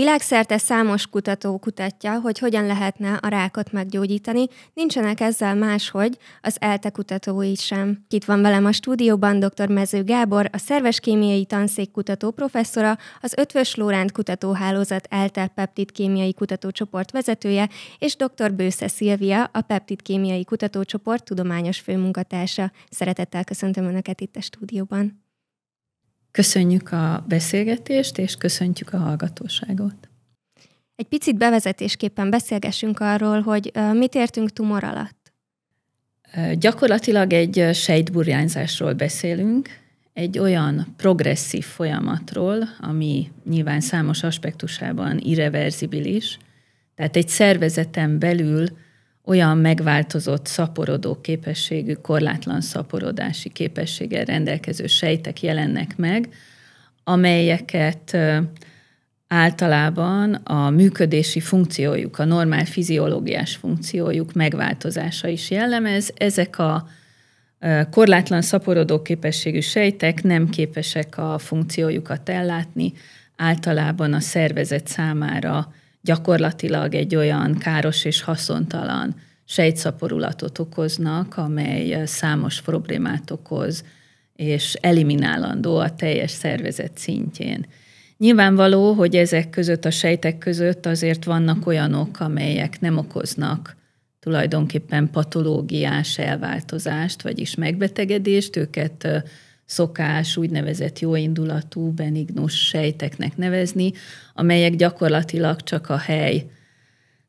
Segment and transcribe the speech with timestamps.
[0.00, 6.90] Világszerte számos kutató kutatja, hogy hogyan lehetne a rákot meggyógyítani, nincsenek ezzel máshogy az ELTE
[6.90, 8.04] kutatói sem.
[8.08, 9.68] Itt van velem a stúdióban dr.
[9.68, 16.34] Mező Gábor, a szerves kémiai tanszék kutató professzora, az Ötvös Lóránt kutatóhálózat ELTE peptid kémiai
[16.34, 18.52] kutatócsoport vezetője, és dr.
[18.52, 22.72] Bősze Szilvia, a peptid kémiai kutatócsoport tudományos főmunkatársa.
[22.90, 25.29] Szeretettel köszöntöm Önöket itt a stúdióban.
[26.30, 30.08] Köszönjük a beszélgetést, és köszöntjük a hallgatóságot.
[30.96, 35.32] Egy picit bevezetésképpen beszélgessünk arról, hogy mit értünk tumor alatt.
[36.54, 39.68] Gyakorlatilag egy sejtburjányzásról beszélünk,
[40.12, 46.38] egy olyan progresszív folyamatról, ami nyilván számos aspektusában irreverzibilis,
[46.94, 48.66] tehát egy szervezeten belül
[49.30, 56.28] olyan megváltozott szaporodó képességű, korlátlan szaporodási képességgel rendelkező sejtek jelennek meg,
[57.04, 58.16] amelyeket
[59.28, 66.12] általában a működési funkciójuk, a normál fiziológiás funkciójuk megváltozása is jellemez.
[66.16, 66.88] Ezek a
[67.90, 72.92] korlátlan szaporodó képességű sejtek nem képesek a funkciójukat ellátni,
[73.36, 83.30] általában a szervezet számára gyakorlatilag egy olyan káros és haszontalan sejtszaporulatot okoznak, amely számos problémát
[83.30, 83.84] okoz,
[84.36, 87.66] és eliminálandó a teljes szervezet szintjén.
[88.16, 93.76] Nyilvánvaló, hogy ezek között, a sejtek között azért vannak olyanok, amelyek nem okoznak
[94.20, 99.24] tulajdonképpen patológiás elváltozást, vagyis megbetegedést, őket
[99.70, 103.92] szokás úgynevezett jóindulatú, benignus sejteknek nevezni,
[104.34, 106.46] amelyek gyakorlatilag csak a hely,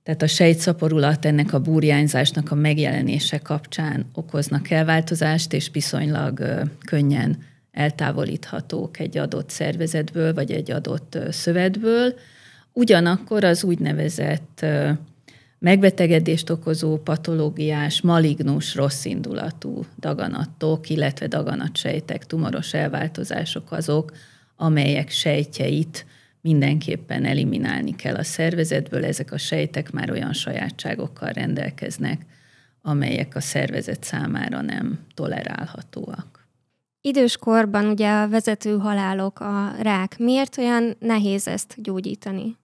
[0.04, 7.38] tehát a sejtszaporulat ennek a burjányzásnak a megjelenése kapcsán okoznak elváltozást, és viszonylag könnyen
[7.72, 12.14] eltávolíthatók egy adott szervezetből, vagy egy adott szövetből.
[12.74, 14.66] Ugyanakkor az úgynevezett
[15.62, 24.12] megbetegedést okozó patológiás, malignus, rosszindulatú daganatok, illetve daganatsejtek, tumoros elváltozások azok,
[24.56, 26.06] amelyek sejtjeit
[26.42, 29.06] mindenképpen eliminálni kell a szervezetből.
[29.06, 32.26] Ezek a sejtek már olyan sajátságokkal rendelkeznek,
[32.82, 36.48] amelyek a szervezet számára nem tolerálhatóak.
[37.02, 40.18] Időskorban ugye a vezető halálok, a rák.
[40.18, 42.60] Miért olyan nehéz ezt gyógyítani?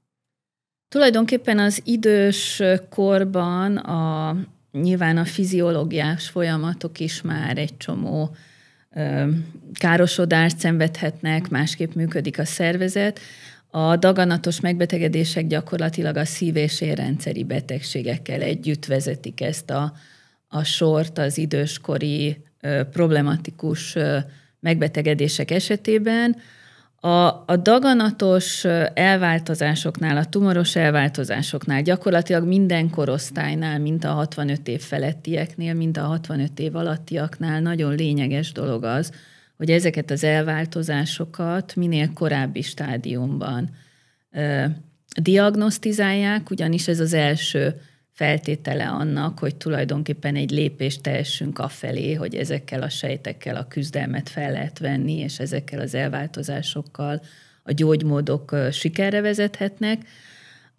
[0.90, 4.36] Tulajdonképpen az idős korban a,
[4.72, 8.36] nyilván a fiziológiás folyamatok is már egy csomó
[8.96, 9.30] ö,
[9.80, 13.20] károsodást szenvedhetnek, másképp működik a szervezet.
[13.70, 19.94] A daganatos megbetegedések gyakorlatilag a szív- és érrendszeri betegségekkel együtt vezetik ezt a,
[20.48, 24.18] a sort az időskori ö, problematikus ö,
[24.60, 26.36] megbetegedések esetében.
[27.00, 35.74] A, a daganatos elváltozásoknál, a tumoros elváltozásoknál, gyakorlatilag minden korosztálynál, mint a 65 év felettieknél,
[35.74, 39.12] mint a 65 év alattiaknál nagyon lényeges dolog az,
[39.58, 43.70] hogy ezeket az elváltozásokat minél korábbi stádiumban
[44.32, 44.66] ö,
[45.22, 47.82] diagnosztizálják, ugyanis ez az első
[48.18, 54.52] feltétele annak, hogy tulajdonképpen egy lépést tehessünk afelé, hogy ezekkel a sejtekkel a küzdelmet fel
[54.52, 57.22] lehet venni, és ezekkel az elváltozásokkal
[57.64, 60.02] a gyógymódok sikerre vezethetnek.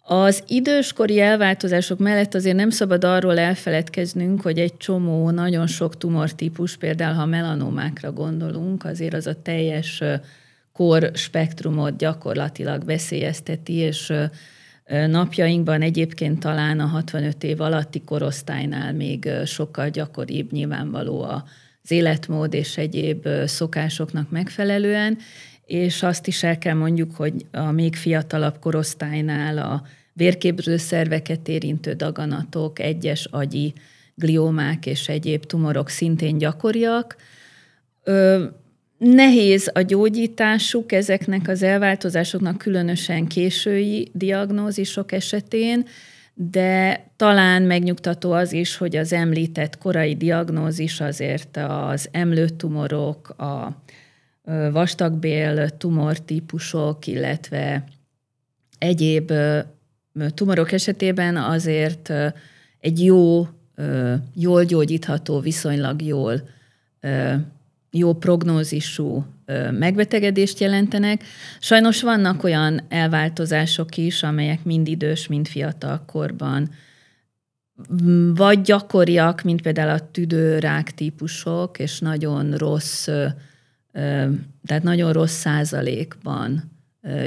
[0.03, 6.77] Az időskori elváltozások mellett azért nem szabad arról elfeledkeznünk, hogy egy csomó, nagyon sok tumortípus,
[6.77, 10.03] például ha melanomákra gondolunk, azért az a teljes
[10.73, 14.13] kor spektrumot gyakorlatilag veszélyezteti, és
[15.07, 22.77] Napjainkban egyébként talán a 65 év alatti korosztálynál még sokkal gyakoribb nyilvánvaló az életmód és
[22.77, 25.17] egyéb szokásoknak megfelelően,
[25.65, 29.83] és azt is el kell mondjuk, hogy a még fiatalabb korosztálynál a
[30.13, 33.73] vérképző szerveket érintő daganatok, egyes agyi
[34.15, 37.15] gliómák és egyéb tumorok szintén gyakoriak.
[38.99, 45.85] Nehéz a gyógyításuk ezeknek az elváltozásoknak, különösen késői diagnózisok esetén,
[46.33, 53.81] de talán megnyugtató az is, hogy az említett korai diagnózis azért az emlőtumorok, a
[54.71, 57.83] vastagbél tumortípusok, illetve
[58.77, 59.31] egyéb
[60.33, 62.13] tumorok esetében azért
[62.79, 63.47] egy jó,
[64.35, 66.41] jól gyógyítható, viszonylag jól
[67.91, 69.25] jó prognózisú
[69.71, 71.23] megbetegedést jelentenek.
[71.59, 76.69] Sajnos vannak olyan elváltozások is, amelyek mind idős, mind fiatal korban
[78.33, 83.03] vagy gyakoriak, mint például a tüdőrák típusok, és nagyon rossz,
[84.65, 86.71] tehát nagyon rossz százalékban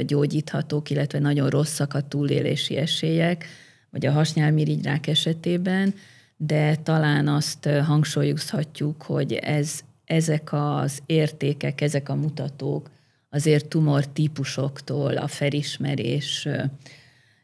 [0.05, 3.45] gyógyíthatók, illetve nagyon rosszak a túlélési esélyek,
[3.89, 5.93] vagy a hasnyálmirigyrák esetében,
[6.37, 12.89] de talán azt hangsúlyozhatjuk, hogy ez, ezek az értékek, ezek a mutatók
[13.29, 16.47] azért tumor típusoktól, a felismerés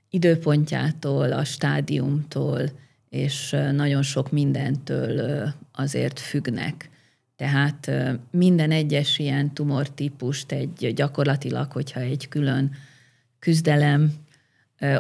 [0.10, 2.70] időpontjától, a stádiumtól,
[3.10, 6.90] és nagyon sok mindentől azért függnek.
[7.36, 7.92] Tehát
[8.32, 12.72] minden egyes ilyen tumortípust egy gyakorlatilag, hogyha egy külön
[13.40, 14.14] küzdelem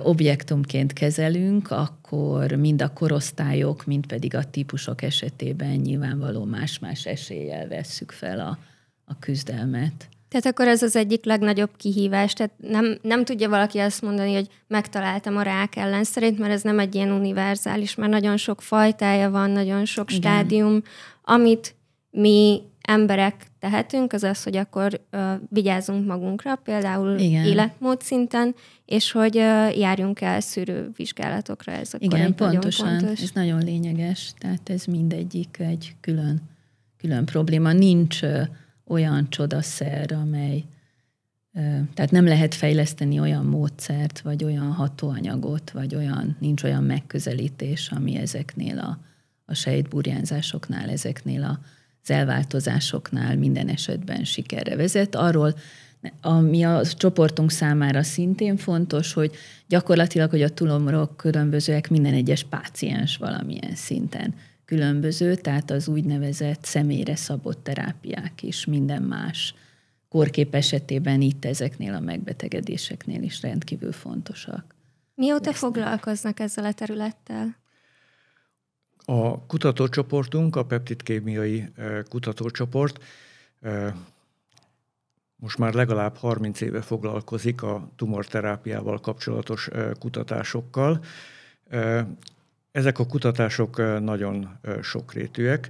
[0.03, 8.11] objektumként kezelünk, akkor mind a korosztályok, mind pedig a típusok esetében nyilvánvaló más-más eséllyel vesszük
[8.11, 8.57] fel a,
[9.05, 10.09] a küzdelmet.
[10.29, 12.33] Tehát akkor ez az egyik legnagyobb kihívás.
[12.33, 16.61] Tehát nem, nem tudja valaki azt mondani, hogy megtaláltam a rák ellen szerint, mert ez
[16.61, 20.21] nem egy ilyen univerzális, mert nagyon sok fajtája van, nagyon sok Igen.
[20.21, 20.81] stádium,
[21.23, 21.75] amit
[22.09, 27.45] mi emberek tehetünk, az az, hogy akkor uh, vigyázzunk magunkra, például Igen.
[27.45, 28.56] életmód szinten,
[28.86, 31.71] és hogy uh, járjunk el szűrővizsgálatokra.
[31.71, 32.86] Ez akkor Igen, pontosan.
[32.86, 33.24] Nagyon fontos.
[33.24, 34.33] Ez nagyon lényeges.
[34.38, 36.41] Tehát ez mindegyik egy külön,
[36.97, 37.71] külön probléma.
[37.71, 38.41] Nincs uh,
[38.88, 40.63] olyan csodaszer, amely
[41.94, 48.15] tehát nem lehet fejleszteni olyan módszert, vagy olyan hatóanyagot, vagy olyan, nincs olyan megközelítés, ami
[48.15, 49.00] ezeknél a,
[49.45, 51.59] a sejtburjánzásoknál, ezeknél a,
[52.04, 55.16] az elváltozásoknál minden esetben sikerre vezet.
[55.16, 55.56] Arról,
[56.22, 59.31] ami a csoportunk számára szintén fontos, hogy
[59.68, 64.34] gyakorlatilag, hogy a tulomrok különbözőek minden egyes páciens valamilyen szinten
[64.66, 69.54] különböző, tehát az úgynevezett személyre szabott terápiák is minden más
[70.10, 74.75] korkép esetében itt ezeknél a megbetegedéseknél is rendkívül fontosak.
[75.16, 75.56] Mióta lesznek.
[75.56, 77.56] foglalkoznak ezzel a területtel?
[79.06, 81.69] A kutatócsoportunk, a peptidkémiai
[82.10, 83.04] kutatócsoport
[85.36, 89.69] most már legalább 30 éve foglalkozik a tumorterápiával kapcsolatos
[90.00, 91.04] kutatásokkal.
[92.72, 95.69] Ezek a kutatások nagyon sokrétűek.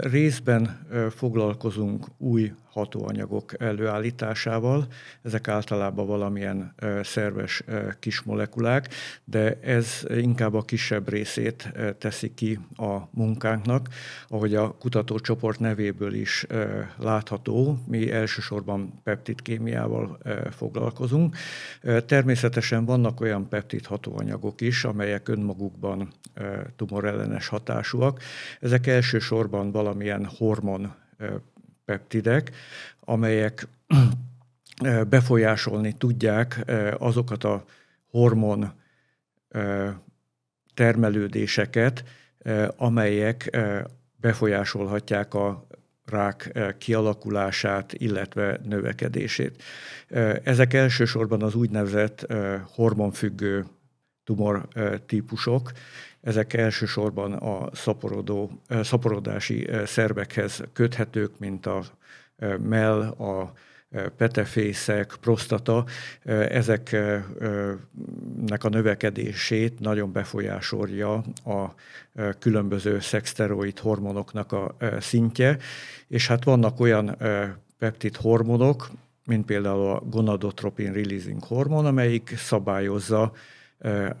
[0.00, 4.86] Részben foglalkozunk új hatóanyagok előállításával,
[5.22, 7.62] ezek általában valamilyen szerves
[7.98, 8.88] kis molekulák,
[9.24, 13.88] de ez inkább a kisebb részét teszi ki a munkánknak,
[14.28, 16.46] ahogy a kutatócsoport nevéből is
[16.98, 20.18] látható, mi elsősorban peptidkémiával
[20.50, 21.36] foglalkozunk.
[22.06, 26.12] Természetesen vannak olyan peptid hatóanyagok is, amelyek önmagukban
[26.76, 28.20] tumorellenes hatásúak.
[28.60, 30.94] Ezek elsősorban valamilyen hormon
[31.88, 32.50] peptidek,
[33.00, 33.66] amelyek
[35.08, 36.64] befolyásolni tudják
[36.98, 37.64] azokat a
[38.10, 38.72] hormon
[40.74, 42.04] termelődéseket,
[42.76, 43.58] amelyek
[44.16, 45.66] befolyásolhatják a
[46.04, 49.62] rák kialakulását, illetve növekedését.
[50.42, 52.26] Ezek elsősorban az úgynevezett
[52.74, 53.66] hormonfüggő
[54.24, 54.68] tumor
[55.06, 55.72] típusok,
[56.20, 61.84] ezek elsősorban a szaporodó, szaporodási szervekhez köthetők, mint a
[62.58, 63.52] mell, a
[64.16, 65.84] petefészek, prostata,
[66.48, 67.74] ezeknek
[68.64, 71.74] a növekedését nagyon befolyásolja a
[72.38, 75.58] különböző szexteroid hormonoknak a szintje,
[76.08, 77.16] és hát vannak olyan
[77.78, 78.90] peptid hormonok,
[79.24, 83.32] mint például a gonadotropin releasing hormon, amelyik szabályozza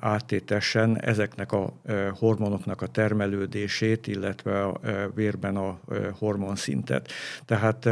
[0.00, 1.72] áttétesen ezeknek a
[2.18, 4.80] hormonoknak a termelődését, illetve a
[5.14, 5.80] vérben a
[6.18, 7.12] hormonszintet.
[7.44, 7.88] Tehát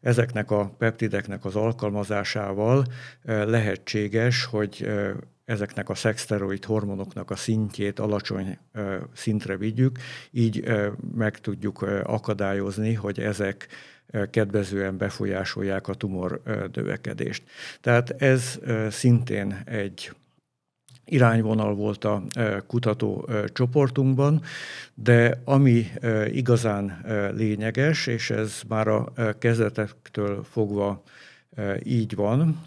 [0.00, 2.84] ezeknek a peptideknek az alkalmazásával
[3.24, 4.90] lehetséges, hogy
[5.44, 8.58] ezeknek a szexteroid hormonoknak a szintjét alacsony
[9.12, 9.98] szintre vigyük,
[10.30, 10.64] így
[11.14, 13.68] meg tudjuk akadályozni, hogy ezek
[14.30, 17.42] kedvezően befolyásolják a tumor növekedést.
[17.80, 18.58] Tehát ez
[18.90, 20.12] szintén egy
[21.10, 22.22] irányvonal volt a
[22.66, 24.42] kutató csoportunkban,
[24.94, 25.86] de ami
[26.26, 27.04] igazán
[27.36, 31.02] lényeges, és ez már a kezdetektől fogva
[31.82, 32.66] így van,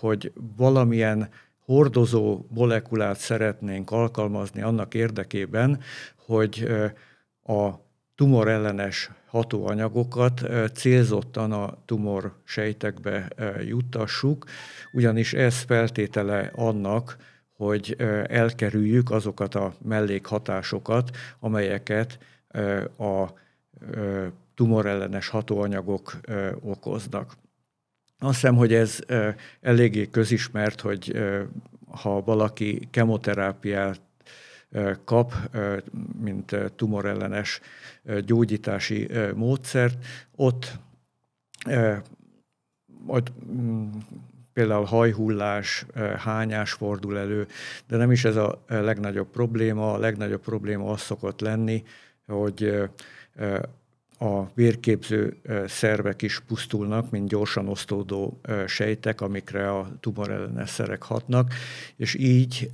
[0.00, 1.28] hogy valamilyen
[1.64, 5.80] hordozó molekulát szeretnénk alkalmazni annak érdekében,
[6.26, 6.68] hogy
[7.42, 7.68] a
[8.14, 10.42] tumorellenes hatóanyagokat
[10.74, 13.28] célzottan a tumor sejtekbe
[13.64, 14.44] juttassuk,
[14.92, 17.16] ugyanis ez feltétele annak,
[17.60, 22.18] hogy elkerüljük azokat a mellékhatásokat, amelyeket
[22.98, 23.26] a
[24.54, 26.20] tumorellenes hatóanyagok
[26.60, 27.36] okoznak.
[28.18, 28.98] Azt hiszem, hogy ez
[29.60, 31.18] eléggé közismert, hogy
[31.90, 34.00] ha valaki kemoterápiát
[35.04, 35.34] kap,
[36.22, 37.60] mint tumorellenes
[38.24, 40.04] gyógyítási módszert,
[40.36, 40.78] ott
[43.52, 43.88] mm,
[44.60, 45.86] például hajhullás,
[46.18, 47.46] hányás fordul elő,
[47.88, 49.92] de nem is ez a legnagyobb probléma.
[49.92, 51.82] A legnagyobb probléma az szokott lenni,
[52.26, 52.88] hogy
[54.18, 55.36] a vérképző
[55.66, 61.54] szervek is pusztulnak, mint gyorsan osztódó sejtek, amikre a tumorellenes szerek hatnak,
[61.96, 62.70] és így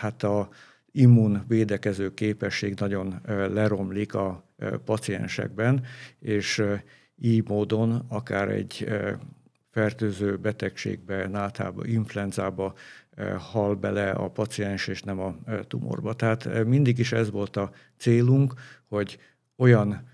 [0.00, 0.48] hát a
[0.92, 4.44] immun védekező képesség nagyon leromlik a
[4.84, 5.84] paciensekben,
[6.20, 6.62] és
[7.18, 8.88] így módon akár egy
[9.76, 12.74] fertőző betegségbe, náthába, influenzába
[13.38, 15.34] hal bele a paciens, és nem a
[15.68, 16.14] tumorba.
[16.14, 18.54] Tehát mindig is ez volt a célunk,
[18.88, 19.18] hogy
[19.56, 20.08] olyan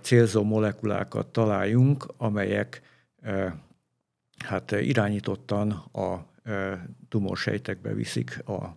[0.00, 2.82] célzó molekulákat találjunk, amelyek
[4.44, 6.26] hát irányítottan a
[7.08, 8.76] tumorsejtekbe viszik a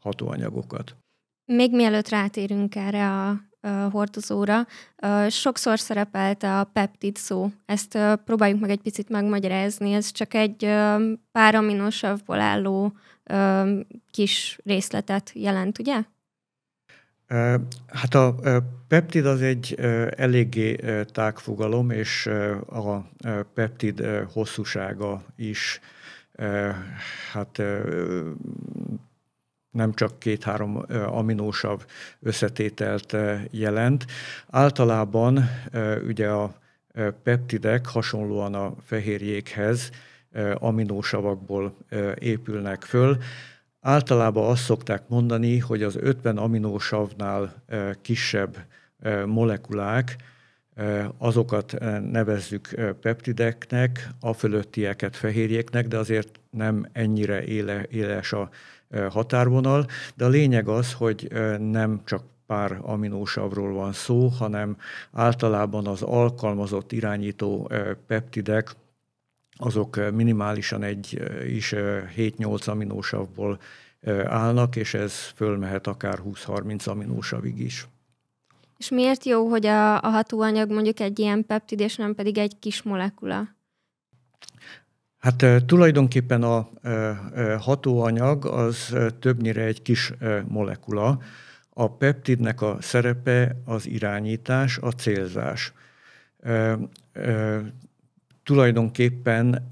[0.00, 0.96] hatóanyagokat.
[1.44, 3.40] Még mielőtt rátérünk erre a
[3.90, 4.66] hordozóra,
[5.28, 7.50] sokszor szerepelt a peptid szó.
[7.66, 9.92] Ezt próbáljuk meg egy picit megmagyarázni.
[9.92, 10.64] Ez csak egy
[11.32, 12.92] pár aminosavból álló
[14.10, 16.02] kis részletet jelent, ugye?
[17.86, 18.34] Hát a
[18.88, 19.74] peptid az egy
[20.16, 20.76] eléggé
[21.12, 22.26] tág fogalom, és
[22.66, 22.96] a
[23.54, 25.80] peptid hosszúsága is
[27.32, 27.62] hát
[29.76, 31.84] nem csak két-három aminósav
[32.20, 33.16] összetételt
[33.50, 34.06] jelent.
[34.50, 35.50] Általában
[36.06, 36.54] ugye a
[37.22, 39.90] peptidek hasonlóan a fehérjékhez
[40.54, 41.76] aminósavakból
[42.18, 43.16] épülnek föl.
[43.80, 47.62] Általában azt szokták mondani, hogy az 50 aminósavnál
[48.02, 48.56] kisebb
[49.26, 50.16] molekulák,
[51.18, 51.74] azokat
[52.10, 52.68] nevezzük
[53.00, 58.50] peptideknek, a fölöttieket fehérjéknek, de azért nem ennyire éle, éles a
[59.10, 61.28] határvonal, de a lényeg az, hogy
[61.58, 64.76] nem csak pár aminósavról van szó, hanem
[65.12, 67.70] általában az alkalmazott irányító
[68.06, 68.70] peptidek,
[69.58, 71.74] azok minimálisan egy is
[72.16, 73.60] 7-8 aminósavból
[74.24, 77.86] állnak, és ez fölmehet akár 20-30 aminósavig is.
[78.76, 82.58] És miért jó, hogy a, a hatóanyag mondjuk egy ilyen peptid, és nem pedig egy
[82.58, 83.48] kis molekula?
[85.18, 86.68] Hát tulajdonképpen a
[87.58, 90.12] hatóanyag az többnyire egy kis
[90.48, 91.18] molekula.
[91.70, 95.72] A peptidnek a szerepe az irányítás, a célzás.
[98.44, 99.68] Tulajdonképpen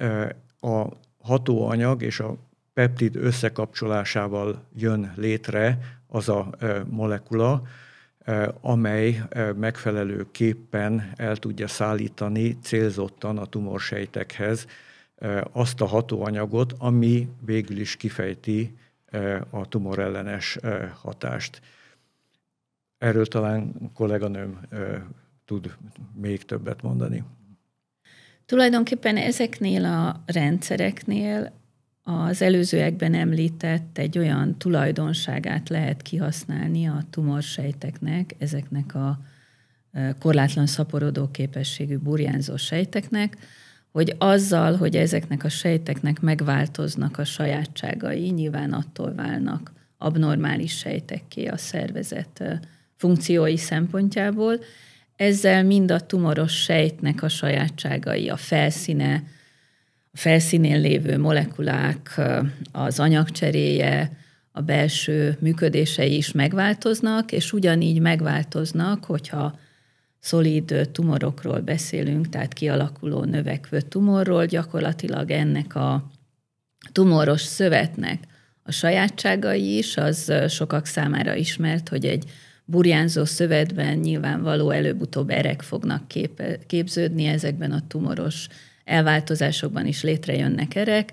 [0.61, 0.85] a
[1.23, 2.37] hatóanyag és a
[2.73, 6.51] peptid összekapcsolásával jön létre az a
[6.91, 7.63] molekula,
[8.61, 9.23] amely
[9.57, 14.67] megfelelőképpen el tudja szállítani célzottan a tumorsejtekhez
[15.53, 18.75] azt a hatóanyagot, ami végül is kifejti
[19.51, 20.59] a tumorellenes
[20.95, 21.61] hatást.
[22.99, 24.61] Erről talán kolléganőm
[25.45, 25.77] tud
[26.15, 27.25] még többet mondani.
[28.47, 31.53] Tulajdonképpen ezeknél a rendszereknél
[32.05, 39.19] az előzőekben említett egy olyan tulajdonságát lehet kihasználni a tumorsejteknek, ezeknek a
[40.19, 43.37] korlátlan szaporodó képességű burjánzó sejteknek,
[43.91, 51.57] hogy azzal, hogy ezeknek a sejteknek megváltoznak a sajátságai, nyilván attól válnak abnormális sejtekké a
[51.57, 52.61] szervezet
[52.97, 54.59] funkciói szempontjából,
[55.17, 59.23] ezzel mind a tumoros sejtnek a sajátságai, a felszíne,
[60.15, 62.21] felszínén lévő molekulák,
[62.73, 64.17] az anyagcseréje,
[64.53, 69.59] a belső működései is megváltoznak, és ugyanígy megváltoznak, hogyha
[70.21, 76.11] szolid tumorokról beszélünk, tehát kialakuló növekvő tumorról, gyakorlatilag ennek a
[76.93, 78.25] tumoros szövetnek
[78.63, 82.25] a sajátságai is, az sokak számára ismert, hogy egy
[82.65, 88.47] burjánzó szövetben nyilvánvaló előbb-utóbb erek fognak képe, képződni, ezekben a tumoros
[88.85, 91.13] elváltozásokban is létrejönnek erek,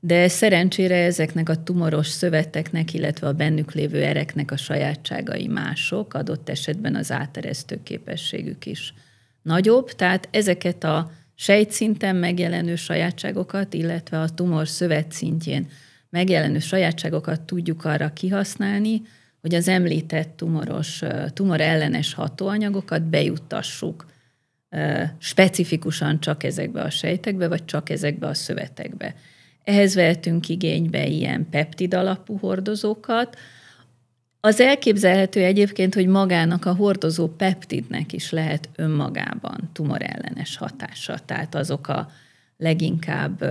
[0.00, 6.48] de szerencsére ezeknek a tumoros szöveteknek, illetve a bennük lévő ereknek a sajátságai mások, adott
[6.48, 8.94] esetben az áteresztő képességük is
[9.42, 15.68] nagyobb, tehát ezeket a sejtszinten megjelenő sajátságokat, illetve a tumor szövet szintjén
[16.10, 19.02] megjelenő sajátságokat tudjuk arra kihasználni,
[19.40, 24.06] hogy az említett tumoros, tumor ellenes hatóanyagokat bejuttassuk
[25.18, 29.14] specifikusan csak ezekbe a sejtekbe, vagy csak ezekbe a szövetekbe.
[29.64, 33.36] Ehhez vehetünk igénybe ilyen peptid alapú hordozókat.
[34.40, 41.18] Az elképzelhető egyébként, hogy magának a hordozó peptidnek is lehet önmagában tumorellenes hatása.
[41.18, 42.10] Tehát azok a
[42.56, 43.44] leginkább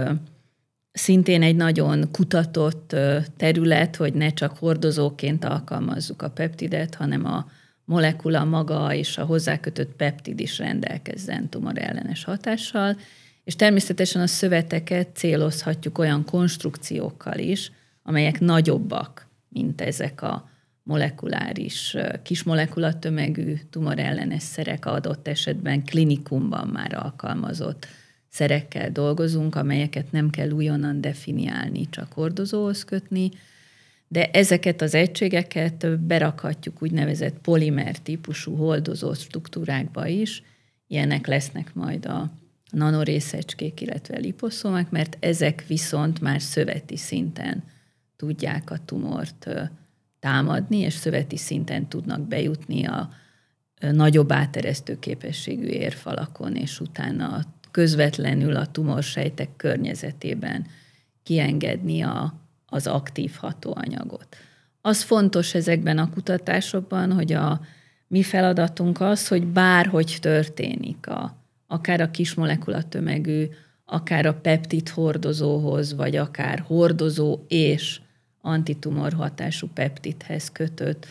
[0.91, 2.95] szintén egy nagyon kutatott
[3.37, 7.45] terület, hogy ne csak hordozóként alkalmazzuk a peptidet, hanem a
[7.87, 12.97] molekula maga és a hozzákötött peptid is rendelkezzen tumorellenes hatással,
[13.43, 17.71] És természetesen a szöveteket célozhatjuk olyan konstrukciókkal is,
[18.03, 20.49] amelyek nagyobbak, mint ezek a
[20.83, 27.87] molekuláris, kismolekulatömegű tumorellenes szerek adott esetben klinikumban már alkalmazott
[28.29, 33.29] szerekkel dolgozunk, amelyeket nem kell újonnan definiálni, csak hordozóhoz kötni,
[34.07, 40.43] de ezeket az egységeket berakhatjuk úgynevezett polimer típusú holdozó struktúrákba is,
[40.87, 42.31] ilyenek lesznek majd a
[42.71, 47.63] nanorészecskék, illetve liposzomák, mert ezek viszont már szöveti szinten
[48.15, 49.49] tudják a tumort
[50.19, 53.09] támadni, és szöveti szinten tudnak bejutni a
[53.79, 60.65] nagyobb áteresztő képességű érfalakon, és utána közvetlenül a tumorsejtek környezetében
[61.23, 62.33] kiengedni a,
[62.69, 64.37] az aktív hatóanyagot.
[64.81, 67.61] Az fontos ezekben a kutatásokban, hogy a
[68.07, 73.45] mi feladatunk az, hogy bárhogy történik, a, akár a kismolekulatömegű,
[73.85, 78.01] akár a peptid hordozóhoz, vagy akár hordozó és
[78.41, 81.07] antitumor hatású peptidhez kötött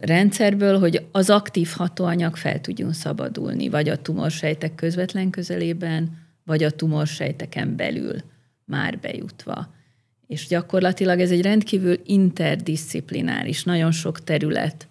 [0.00, 6.70] rendszerből, hogy az aktív hatóanyag fel tudjon szabadulni, vagy a tumorsejtek közvetlen közelében, vagy a
[6.70, 8.16] tumorsejteken belül
[8.64, 9.68] már bejutva.
[10.28, 14.88] És gyakorlatilag ez egy rendkívül interdisziplináris, nagyon sok terület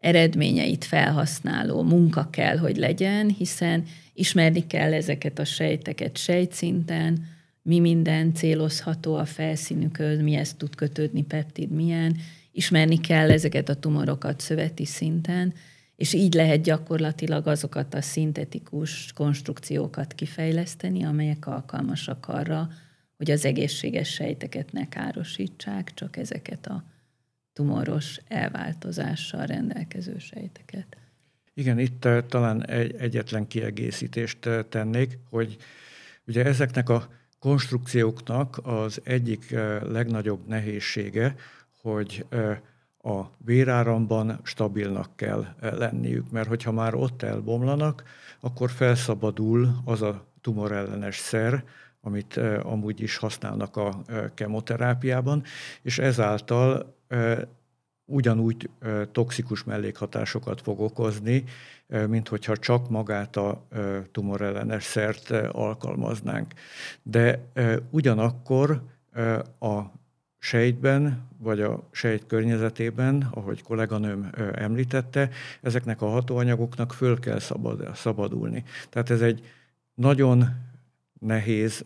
[0.00, 3.84] eredményeit felhasználó munka kell, hogy legyen, hiszen
[4.14, 7.26] ismerni kell ezeket a sejteket sejtszinten,
[7.62, 12.16] mi minden célozható a felszínükhöz, mihez tud kötődni peptid, milyen,
[12.52, 15.54] ismerni kell ezeket a tumorokat szöveti szinten,
[15.96, 22.68] és így lehet gyakorlatilag azokat a szintetikus konstrukciókat kifejleszteni, amelyek alkalmasak arra,
[23.22, 26.84] hogy az egészséges sejteket ne károsítsák, csak ezeket a
[27.52, 30.96] tumoros elváltozással rendelkező sejteket.
[31.54, 35.56] Igen, itt uh, talán egy, egyetlen kiegészítést uh, tennék, hogy
[36.26, 41.34] ugye ezeknek a konstrukcióknak az egyik uh, legnagyobb nehézsége,
[41.82, 42.26] hogy
[42.98, 48.02] a véráramban stabilnak kell lenniük, mert hogyha már ott elbomlanak,
[48.40, 51.64] akkor felszabadul az a tumorellenes szer,
[52.04, 54.02] amit amúgy is használnak a
[54.34, 55.42] kemoterápiában,
[55.82, 56.94] és ezáltal
[58.04, 58.70] ugyanúgy
[59.12, 61.44] toxikus mellékhatásokat fog okozni,
[62.06, 63.66] mint hogyha csak magát a
[64.12, 66.52] tumorellenes szert alkalmaznánk.
[67.02, 67.40] De
[67.90, 68.82] ugyanakkor
[69.58, 69.80] a
[70.38, 78.64] sejtben, vagy a sejt környezetében, ahogy kolléganőm említette, ezeknek a hatóanyagoknak föl kell szabad, szabadulni.
[78.88, 79.52] Tehát ez egy
[79.94, 80.48] nagyon
[81.22, 81.82] nehéz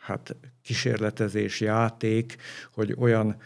[0.00, 2.36] hát kísérletezés, játék,
[2.72, 3.36] hogy olyan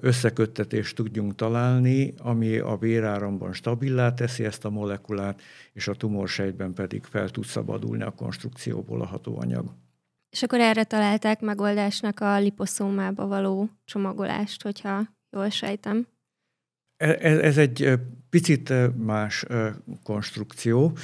[0.00, 7.04] összeköttetést tudjunk találni, ami a véráramban stabilá teszi ezt a molekulát, és a tumorsejtben pedig
[7.04, 9.74] fel tud szabadulni a konstrukcióból a hatóanyag.
[10.30, 16.06] És akkor erre találták megoldásnak a liposzómába való csomagolást, hogyha jól sejtem.
[16.96, 17.92] Ez, e, ez egy
[18.30, 18.72] picit
[19.04, 19.44] más
[20.02, 20.96] konstrukció.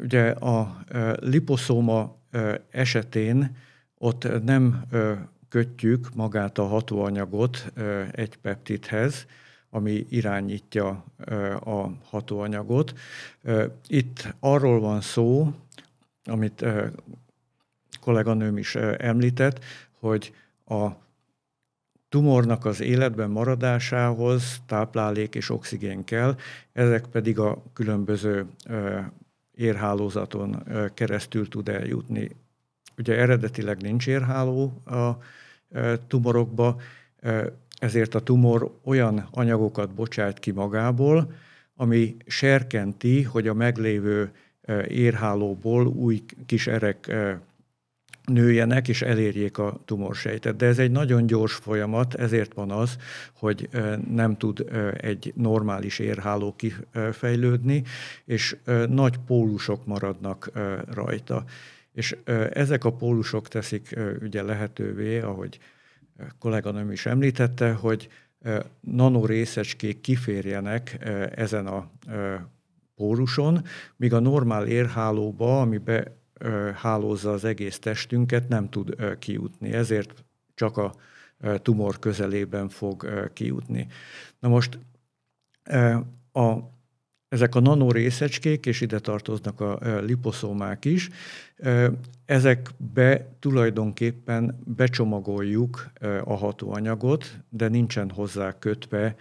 [0.00, 0.84] Ugye a
[1.20, 2.17] liposzóma
[2.70, 3.56] esetén
[3.98, 4.84] ott nem
[5.48, 7.72] kötjük magát a hatóanyagot
[8.10, 9.26] egy peptidhez,
[9.70, 11.04] ami irányítja
[11.64, 12.98] a hatóanyagot.
[13.86, 15.52] Itt arról van szó,
[16.24, 16.64] amit
[18.00, 19.64] kolléganőm is említett,
[19.98, 20.32] hogy
[20.66, 20.88] a
[22.08, 26.36] tumornak az életben maradásához táplálék és oxigén kell,
[26.72, 28.46] ezek pedig a különböző
[29.58, 30.62] érhálózaton
[30.94, 32.30] keresztül tud eljutni.
[32.98, 35.10] Ugye eredetileg nincs érháló a
[36.06, 36.80] tumorokba,
[37.78, 41.32] ezért a tumor olyan anyagokat bocsát ki magából,
[41.76, 44.32] ami serkenti, hogy a meglévő
[44.88, 47.14] érhálóból új kis erek
[48.28, 50.56] nőjenek és elérjék a tumorsejtet.
[50.56, 52.96] De ez egy nagyon gyors folyamat, ezért van az,
[53.32, 53.68] hogy
[54.10, 54.64] nem tud
[55.00, 57.82] egy normális érháló kifejlődni,
[58.24, 58.56] és
[58.88, 60.50] nagy pólusok maradnak
[60.94, 61.44] rajta.
[61.92, 62.16] És
[62.52, 65.58] ezek a pólusok teszik ugye lehetővé, ahogy
[66.38, 68.08] kolléganőm is említette, hogy
[68.80, 70.96] nanorészecskék kiférjenek
[71.34, 71.90] ezen a
[72.96, 73.64] póluson,
[73.96, 76.17] míg a normál érhálóba, amibe
[76.74, 79.72] hálózza az egész testünket, nem tud kijutni.
[79.72, 80.24] Ezért
[80.54, 80.94] csak a
[81.62, 83.86] tumor közelében fog kijutni.
[84.40, 84.78] Na most
[86.32, 86.56] a,
[87.28, 91.08] ezek a nanorészecskék, és ide tartoznak a liposzómák is,
[92.24, 95.90] ezekbe tulajdonképpen becsomagoljuk
[96.24, 99.16] a hatóanyagot, de nincsen hozzá kötve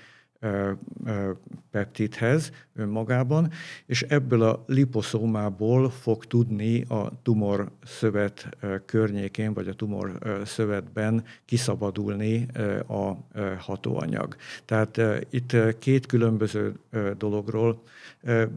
[1.72, 3.52] peptidhez önmagában,
[3.86, 12.48] és ebből a liposzómából fog tudni a tumor szövet környékén, vagy a tumor szövetben kiszabadulni
[12.88, 13.12] a
[13.58, 14.36] hatóanyag.
[14.66, 16.74] Tehát itt két különböző
[17.18, 17.82] dologról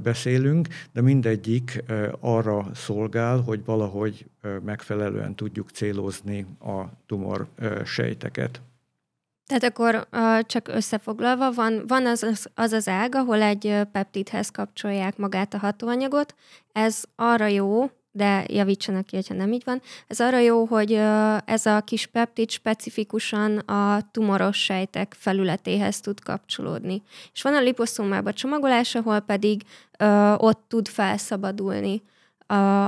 [0.03, 1.85] beszélünk, de mindegyik
[2.21, 4.27] arra szolgál, hogy valahogy
[4.65, 7.47] megfelelően tudjuk célozni a tumor
[7.85, 8.61] sejteket.
[9.51, 10.09] Tehát akkor
[10.47, 15.59] csak összefoglalva, van, van az, az, az az ág, ahol egy peptidhez kapcsolják magát a
[15.59, 16.35] hatóanyagot.
[16.73, 19.81] Ez arra jó, de javítsanak ki, ha nem így van.
[20.07, 20.93] Ez arra jó, hogy
[21.45, 27.03] ez a kis peptid specifikusan a tumoros sejtek felületéhez tud kapcsolódni.
[27.33, 29.63] És van a liposzómában csomagolás, ahol pedig
[30.37, 32.03] ott tud felszabadulni,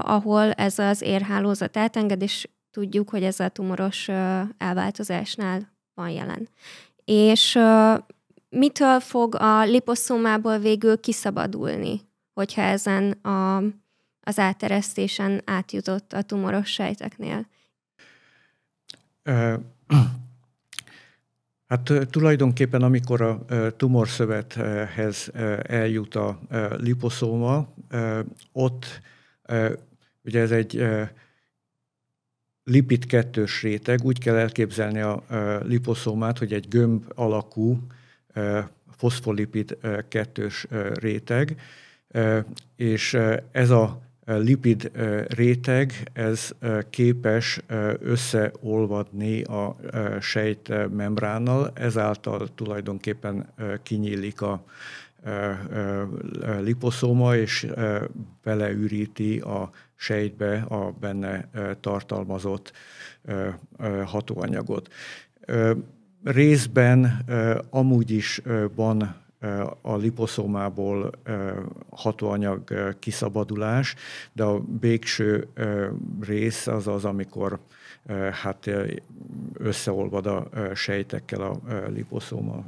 [0.02, 4.08] ahol ez az érhálózat átenged, és tudjuk, hogy ez a tumoros
[4.58, 6.48] elváltozásnál van jelen.
[7.04, 7.58] És
[8.48, 12.00] mitől fog a liposzómából végül kiszabadulni,
[12.34, 13.56] hogyha ezen a,
[14.20, 17.46] az áteresztésen átjutott a tumoros sejteknél?
[21.72, 25.30] Hát tulajdonképpen, amikor a tumorszövethez
[25.62, 26.40] eljut a
[26.76, 27.68] liposzóma,
[28.52, 29.00] ott
[30.24, 30.84] ugye ez egy
[32.64, 35.22] lipid kettős réteg, úgy kell elképzelni a
[35.62, 37.86] liposzómát, hogy egy gömb alakú
[38.96, 41.56] foszfolipid kettős réteg,
[42.76, 43.18] és
[43.52, 44.90] ez a lipid
[45.26, 46.50] réteg, ez
[46.90, 47.60] képes
[48.00, 49.76] összeolvadni a
[50.20, 54.64] sejt membránnal, ezáltal tulajdonképpen kinyílik a
[56.60, 57.66] liposzóma, és
[58.42, 61.48] beleüríti a sejtbe a benne
[61.80, 62.72] tartalmazott
[64.04, 64.92] hatóanyagot.
[66.24, 67.24] Részben
[67.70, 68.42] amúgy is
[68.74, 69.20] van
[69.80, 71.10] a liposzómából
[71.90, 73.94] hatóanyag kiszabadulás,
[74.32, 75.48] de a végső
[76.20, 77.58] rész az az, amikor
[78.42, 78.70] hát
[79.52, 82.64] összeolvad a sejtekkel a liposzóma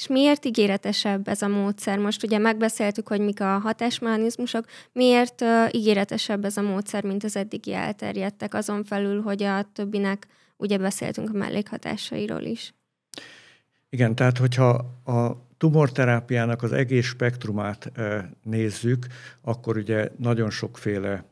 [0.00, 1.98] és miért ígéretesebb ez a módszer?
[1.98, 4.64] Most ugye megbeszéltük, hogy mik a hatásmechanizmusok.
[4.92, 10.26] Miért uh, ígéretesebb ez a módszer, mint az eddigi elterjedtek, azon felül, hogy a többinek
[10.56, 12.74] ugye beszéltünk a mellékhatásairól is?
[13.88, 14.68] Igen, tehát hogyha
[15.04, 17.92] a tumorterápiának az egész spektrumát
[18.42, 19.06] nézzük,
[19.42, 21.24] akkor ugye nagyon sokféle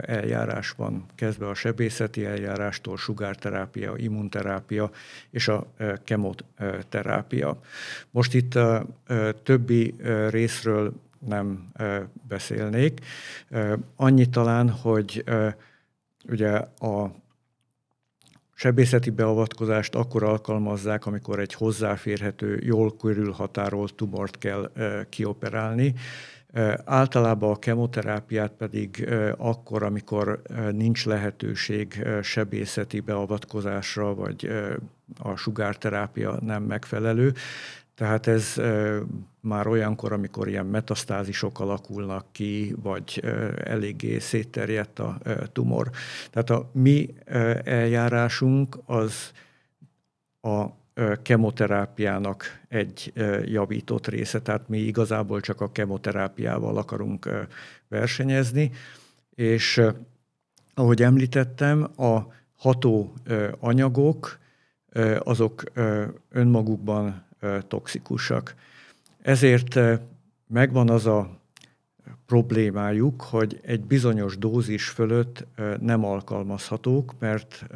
[0.00, 4.90] eljárás van, kezdve a sebészeti eljárástól, sugárterápia, immunterápia
[5.30, 5.66] és a
[6.04, 7.60] kemoterápia.
[8.10, 8.86] Most itt a
[9.42, 9.94] többi
[10.30, 11.72] részről nem
[12.28, 13.00] beszélnék.
[13.96, 15.24] Annyi talán, hogy
[16.28, 17.10] ugye a
[18.54, 24.72] sebészeti beavatkozást akkor alkalmazzák, amikor egy hozzáférhető, jól körülhatárolt tumort kell
[25.08, 25.94] kioperálni,
[26.84, 30.42] Általában a kemoterápiát pedig akkor, amikor
[30.72, 34.50] nincs lehetőség sebészeti beavatkozásra, vagy
[35.18, 37.32] a sugárterápia nem megfelelő.
[37.94, 38.54] Tehát ez
[39.40, 43.24] már olyankor, amikor ilyen metasztázisok alakulnak ki, vagy
[43.64, 45.18] eléggé szétterjedt a
[45.52, 45.90] tumor.
[46.30, 47.14] Tehát a mi
[47.64, 49.30] eljárásunk az
[50.40, 50.64] a
[51.22, 53.12] kemoterápiának egy
[53.44, 57.28] javított része, tehát mi igazából csak a kemoterápiával akarunk
[57.88, 58.70] versenyezni,
[59.34, 59.82] és
[60.74, 62.18] ahogy említettem, a
[62.56, 63.14] ható
[63.58, 64.38] anyagok
[65.18, 65.62] azok
[66.30, 67.24] önmagukban
[67.68, 68.54] toxikusak.
[69.22, 69.78] Ezért
[70.46, 71.40] megvan az a
[72.26, 75.46] problémájuk, hogy egy bizonyos dózis fölött
[75.80, 77.66] nem alkalmazhatók, mert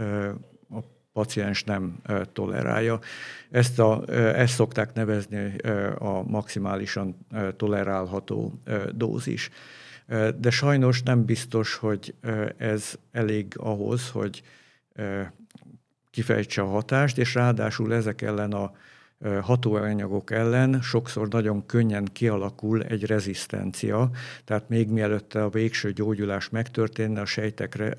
[1.13, 1.97] paciens nem
[2.33, 2.99] tolerálja.
[3.51, 5.57] Ezt, a, ezt szokták nevezni
[5.99, 8.61] a maximálisan tolerálható
[8.95, 9.51] dózis.
[10.39, 12.15] De sajnos nem biztos, hogy
[12.57, 14.43] ez elég ahhoz, hogy
[16.11, 18.73] kifejtse a hatást, és ráadásul ezek ellen a
[19.41, 24.11] hatóanyagok ellen sokszor nagyon könnyen kialakul egy rezisztencia,
[24.45, 27.95] tehát még mielőtt a végső gyógyulás megtörténne, a sejtekre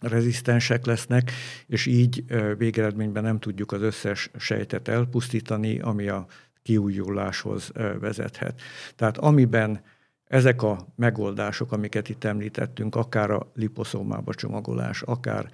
[0.00, 1.30] rezisztensek lesznek,
[1.66, 2.24] és így
[2.58, 6.26] végeredményben nem tudjuk az összes sejtet elpusztítani, ami a
[6.62, 8.60] kiújuláshoz vezethet.
[8.96, 9.80] Tehát amiben
[10.24, 15.50] ezek a megoldások, amiket itt említettünk, akár a liposzómába csomagolás, akár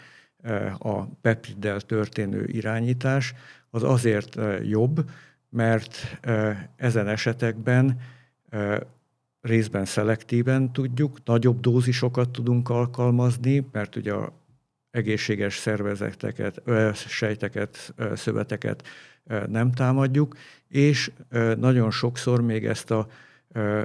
[0.78, 3.35] a peptiddel történő irányítás,
[3.70, 5.11] az azért jobb,
[5.48, 6.20] mert
[6.76, 8.00] ezen esetekben
[9.42, 14.33] részben szelektíven tudjuk, nagyobb dózisokat tudunk alkalmazni, mert ugye a
[14.90, 16.62] egészséges szervezeteket,
[16.94, 18.87] sejteket, szöveteket
[19.46, 20.37] nem támadjuk,
[20.68, 21.11] és
[21.57, 23.09] nagyon sokszor még ezt a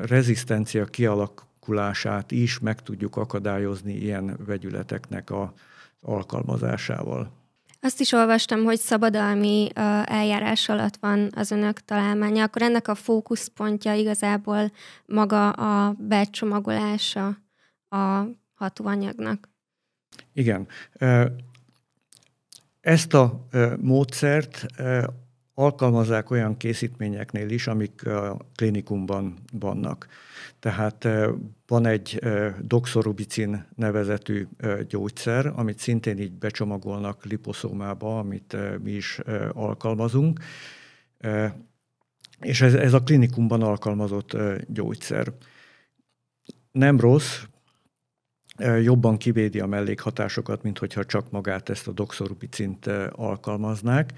[0.01, 5.53] rezisztencia kialakulását is meg tudjuk akadályozni ilyen vegyületeknek a
[6.01, 7.31] alkalmazásával.
[7.79, 9.69] Azt is olvastam, hogy szabadalmi
[10.03, 14.71] eljárás alatt van az önök találmánya, akkor ennek a fókuszpontja igazából
[15.05, 17.37] maga a becsomagolása
[17.89, 19.49] a hatóanyagnak.
[20.33, 20.67] Igen.
[22.81, 23.47] Ezt a
[23.79, 24.65] módszert
[25.59, 30.07] alkalmazzák olyan készítményeknél is, amik a klinikumban vannak.
[30.59, 31.07] Tehát
[31.67, 32.19] van egy
[32.61, 34.47] doxorubicin nevezetű
[34.87, 39.19] gyógyszer, amit szintén így becsomagolnak liposzómába, amit mi is
[39.53, 40.39] alkalmazunk,
[42.39, 45.33] és ez, ez a klinikumban alkalmazott gyógyszer.
[46.71, 47.43] Nem rossz,
[48.81, 54.13] jobban kivédi a mellékhatásokat, mint hogyha csak magát ezt a doxorubicint alkalmaznák,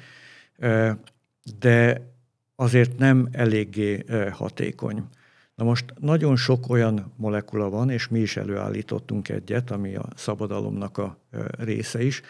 [1.59, 2.01] de
[2.55, 5.03] azért nem eléggé hatékony.
[5.55, 10.97] Na most nagyon sok olyan molekula van, és mi is előállítottunk egyet, ami a szabadalomnak
[10.97, 11.17] a
[11.57, 12.21] része is,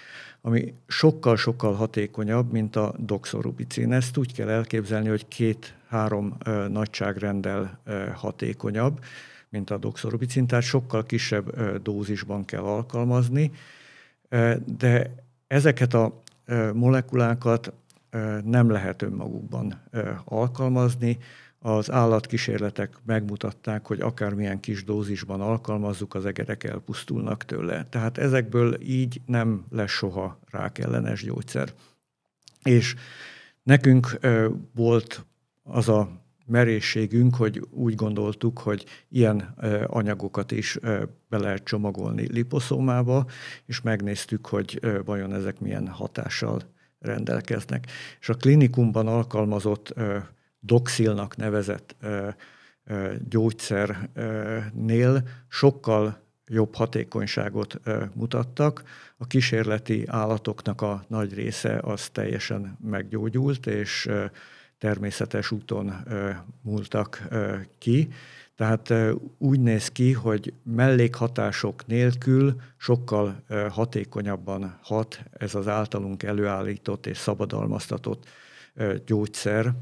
[0.42, 3.92] ami sokkal-sokkal hatékonyabb, mint a doxorubicin.
[3.92, 6.38] Ezt úgy kell elképzelni, hogy két-három
[6.70, 7.80] nagyságrendel
[8.16, 9.00] hatékonyabb,
[9.50, 13.52] mint a doxorubicin, tehát sokkal kisebb dózisban kell alkalmazni,
[14.78, 15.16] de
[15.48, 16.22] ezeket a
[16.74, 17.74] molekulákat
[18.44, 19.82] nem lehet önmagukban
[20.26, 21.18] alkalmazni.
[21.62, 27.86] Az állatkísérletek megmutatták, hogy akármilyen kis dózisban alkalmazzuk, az egerek elpusztulnak tőle.
[27.90, 31.74] Tehát ezekből így nem lesz soha rákellenes gyógyszer.
[32.64, 32.96] És
[33.64, 34.20] nekünk
[34.76, 35.26] volt
[35.64, 36.10] az a
[36.46, 39.56] merészségünk, hogy úgy gondoltuk, hogy ilyen
[39.88, 40.80] anyagokat is
[41.30, 43.26] be lehet csomagolni liposzómába,
[43.66, 46.62] és megnéztük, hogy vajon ezek milyen hatással
[47.00, 47.86] rendelkeznek.
[48.20, 49.94] És a klinikumban alkalmazott
[50.60, 51.96] doxilnak nevezett
[53.30, 57.80] gyógyszernél sokkal jobb hatékonyságot
[58.14, 58.84] mutattak.
[59.18, 64.10] A kísérleti állatoknak a nagy része az teljesen meggyógyult, és
[64.78, 65.94] természetes úton
[66.62, 67.28] múltak
[67.78, 68.08] ki.
[68.60, 68.94] Tehát
[69.38, 78.28] úgy néz ki, hogy mellékhatások nélkül sokkal hatékonyabban hat ez az általunk előállított és szabadalmaztatott
[79.06, 79.74] gyógyszer,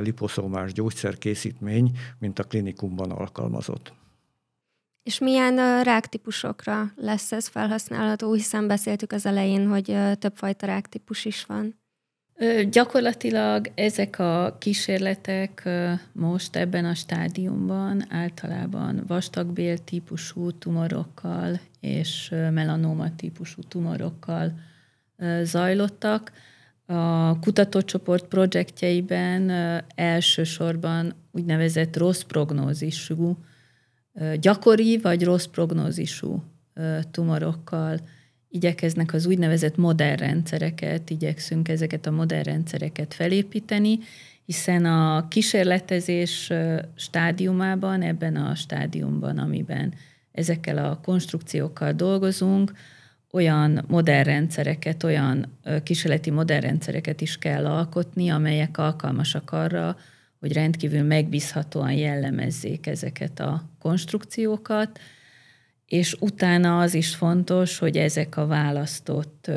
[0.00, 3.92] liposzómás gyógyszerkészítmény, mint a klinikumban alkalmazott.
[5.02, 11.79] És milyen ráktípusokra lesz ez felhasználható, hiszen beszéltük az elején, hogy többfajta ráktípus is van.
[12.70, 15.68] Gyakorlatilag ezek a kísérletek
[16.12, 24.52] most ebben a stádiumban általában vastagbél típusú tumorokkal és melanoma típusú tumorokkal
[25.42, 26.32] zajlottak.
[26.86, 29.50] A kutatócsoport projektjeiben
[29.94, 33.36] elsősorban úgynevezett rossz prognózisú,
[34.40, 36.42] gyakori vagy rossz prognózisú
[37.10, 38.00] tumorokkal
[38.50, 43.98] igyekeznek az úgynevezett modern rendszereket, igyekszünk ezeket a modern rendszereket felépíteni,
[44.44, 46.52] hiszen a kísérletezés
[46.94, 49.94] stádiumában, ebben a stádiumban, amiben
[50.32, 52.72] ezekkel a konstrukciókkal dolgozunk,
[53.32, 59.96] olyan modern rendszereket, olyan kísérleti modern rendszereket is kell alkotni, amelyek alkalmasak arra,
[60.40, 64.98] hogy rendkívül megbízhatóan jellemezzék ezeket a konstrukciókat,
[65.90, 69.50] és utána az is fontos, hogy ezek a választott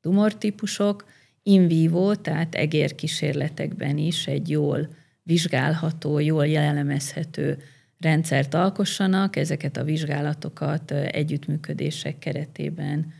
[0.00, 1.06] tumortípusok
[1.42, 4.88] in vivo, tehát egérkísérletekben is egy jól
[5.22, 7.62] vizsgálható, jól jellemezhető
[7.98, 13.12] rendszert alkossanak, ezeket a vizsgálatokat együttműködések keretében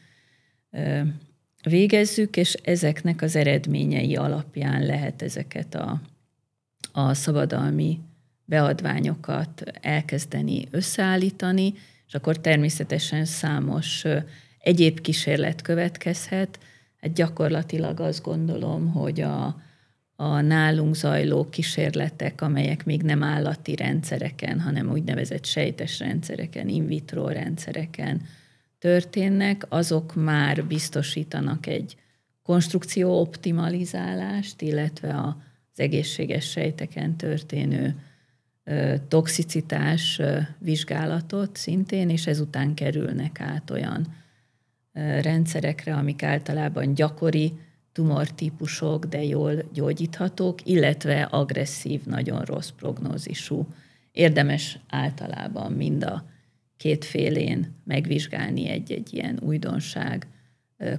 [1.63, 6.01] végezzük, és ezeknek az eredményei alapján lehet ezeket a,
[6.93, 8.01] a szabadalmi
[8.45, 11.75] beadványokat elkezdeni összeállítani,
[12.09, 14.05] és akkor természetesen számos
[14.59, 16.59] egyéb kísérlet következhet.
[17.01, 19.61] Hát gyakorlatilag azt gondolom, hogy a,
[20.17, 27.29] a nálunk zajló kísérletek, amelyek még nem állati rendszereken, hanem úgynevezett sejtes rendszereken, in vitro
[27.29, 28.23] rendszereken
[28.79, 31.97] történnek, azok már biztosítanak egy
[32.43, 37.95] konstrukció optimalizálást, illetve az egészséges sejteken történő
[39.09, 40.21] toxicitás
[40.59, 44.07] vizsgálatot szintén, és ezután kerülnek át olyan
[45.21, 47.53] rendszerekre, amik általában gyakori
[47.93, 53.67] tumortípusok, de jól gyógyíthatók, illetve agresszív, nagyon rossz prognózisú.
[54.13, 56.25] Érdemes általában mind a
[56.77, 60.27] két félén megvizsgálni egy-egy ilyen újdonság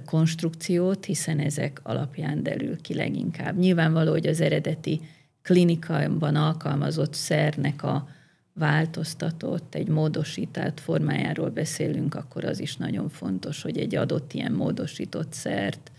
[0.04, 3.58] konstrukciót, hiszen ezek alapján derül ki leginkább.
[3.58, 5.00] Nyilvánvaló, hogy az eredeti
[5.42, 8.08] klinikában alkalmazott szernek a
[8.52, 15.32] változtatott, egy módosítált formájáról beszélünk, akkor az is nagyon fontos, hogy egy adott ilyen módosított
[15.32, 15.90] szert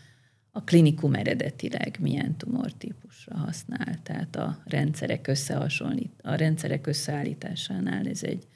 [0.51, 3.99] a klinikum eredetileg milyen tumortípusra használ.
[4.03, 8.47] Tehát a rendszerek, összehasonlít, a rendszerek összeállításánál ez egy,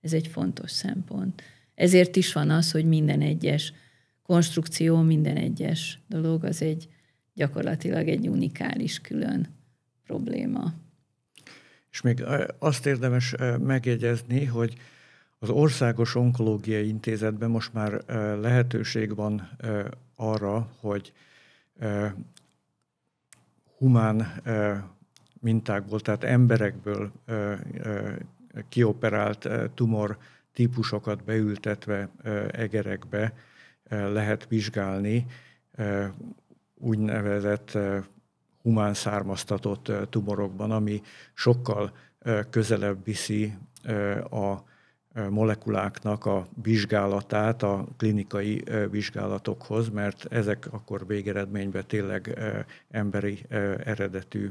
[0.00, 1.42] ez egy fontos szempont.
[1.74, 3.72] Ezért is van az, hogy minden egyes
[4.22, 6.88] konstrukció, minden egyes dolog az egy
[7.34, 9.48] gyakorlatilag egy unikális külön
[10.06, 10.72] probléma.
[11.90, 12.24] És még
[12.58, 14.76] azt érdemes megjegyezni, hogy
[15.38, 18.04] az Országos Onkológiai Intézetben most már
[18.40, 19.50] lehetőség van
[20.16, 21.12] arra, hogy
[23.78, 24.42] humán
[25.40, 27.12] mintákból, tehát emberekből
[28.68, 30.18] kioperált tumor
[30.52, 32.08] típusokat beültetve
[32.50, 33.34] egerekbe
[33.88, 35.26] lehet vizsgálni
[36.74, 37.78] úgynevezett
[38.62, 41.02] humán származtatott tumorokban, ami
[41.34, 41.92] sokkal
[42.50, 43.54] közelebb viszi
[44.30, 44.56] a
[45.30, 52.38] molekuláknak a vizsgálatát a klinikai vizsgálatokhoz, mert ezek akkor végeredményben tényleg
[52.90, 53.44] emberi
[53.84, 54.50] eredetű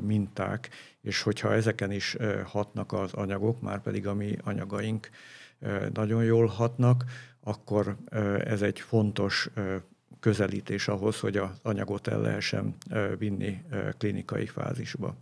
[0.00, 0.68] minták,
[1.00, 5.08] és hogyha ezeken is hatnak az anyagok, már pedig a mi anyagaink
[5.92, 7.04] nagyon jól hatnak,
[7.40, 7.96] akkor
[8.44, 9.50] ez egy fontos
[10.20, 12.76] közelítés ahhoz, hogy az anyagot el lehessen
[13.18, 13.62] vinni
[13.98, 15.16] klinikai fázisba.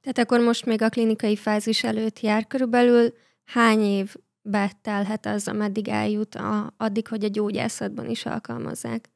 [0.00, 2.46] Tehát akkor most még a klinikai fázis előtt jár.
[2.46, 9.08] Körülbelül hány év betelhet az, ameddig eljut a, addig, hogy a gyógyászatban is alkalmazzák?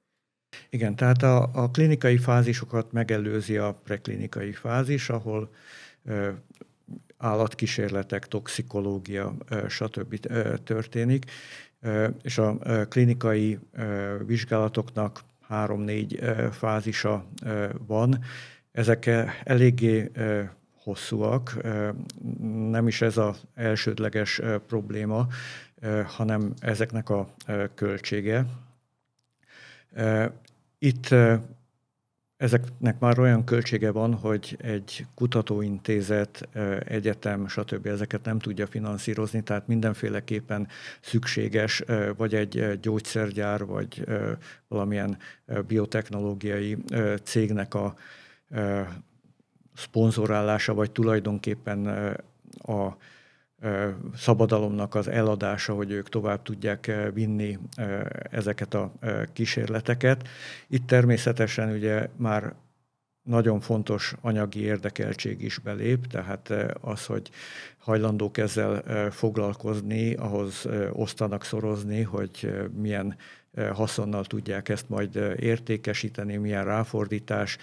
[0.70, 5.54] Igen, tehát a, a klinikai fázisokat megelőzi a preklinikai fázis, ahol
[6.04, 6.30] ö,
[7.16, 10.18] állatkísérletek, toxikológia, ö, stb.
[10.28, 11.24] Ö, történik,
[12.22, 12.56] és a
[12.88, 13.58] klinikai
[14.26, 17.24] vizsgálatoknak három-négy fázisa
[17.86, 18.24] van.
[18.72, 19.10] Ezek
[19.44, 20.10] eléggé
[20.74, 21.56] hosszúak.
[22.70, 25.26] Nem is ez az elsődleges probléma,
[26.06, 27.28] hanem ezeknek a
[27.74, 28.46] költsége.
[30.78, 31.14] Itt
[32.42, 36.48] ezeknek már olyan költsége van, hogy egy kutatóintézet,
[36.84, 37.86] egyetem, stb.
[37.86, 40.68] ezeket nem tudja finanszírozni, tehát mindenféleképpen
[41.00, 41.82] szükséges
[42.16, 44.04] vagy egy gyógyszergyár, vagy
[44.68, 45.18] valamilyen
[45.66, 46.76] biotechnológiai
[47.22, 47.94] cégnek a
[49.74, 51.86] szponzorálása, vagy tulajdonképpen
[52.58, 52.96] a
[54.16, 57.58] szabadalomnak az eladása, hogy ők tovább tudják vinni
[58.30, 58.92] ezeket a
[59.32, 60.28] kísérleteket.
[60.68, 62.54] Itt természetesen ugye már
[63.22, 67.30] nagyon fontos anyagi érdekeltség is belép, tehát az, hogy
[67.78, 73.16] hajlandók ezzel foglalkozni, ahhoz osztanak szorozni, hogy milyen
[73.72, 77.56] haszonnal tudják ezt majd értékesíteni, milyen ráfordítás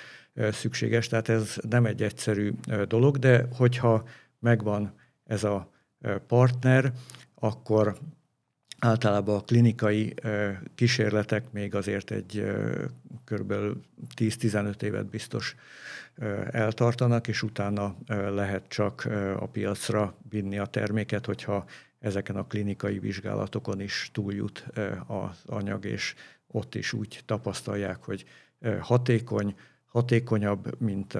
[0.52, 1.08] szükséges.
[1.08, 2.54] Tehát ez nem egy egyszerű
[2.88, 4.04] dolog, de hogyha
[4.40, 4.94] megvan
[5.26, 5.70] ez a
[6.28, 6.94] partner,
[7.36, 7.98] akkor
[8.80, 10.14] általában a klinikai
[10.76, 12.46] kísérletek még azért egy
[13.26, 13.54] kb.
[14.16, 15.56] 10-15 évet biztos
[16.52, 19.06] eltartanak, és utána lehet csak
[19.40, 21.66] a piacra vinni a terméket, hogyha
[22.00, 24.66] ezeken a klinikai vizsgálatokon is túljut
[25.08, 26.16] az anyag, és
[26.48, 28.26] ott is úgy tapasztalják, hogy
[28.80, 31.14] hatékony, hatékonyabb, mint